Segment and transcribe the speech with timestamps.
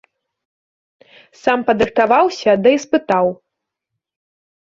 [1.41, 3.25] Сам падрыхтаваўся да іспытаў.